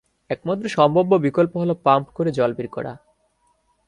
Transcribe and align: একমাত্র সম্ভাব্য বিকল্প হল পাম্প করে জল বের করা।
একমাত্র 0.29 0.65
সম্ভাব্য 0.69 1.11
বিকল্প 1.15 1.53
হল 1.57 1.71
পাম্প 1.85 2.07
করে 2.09 2.29
জল 2.31 2.51
বের 2.53 2.67
করা। 2.67 2.93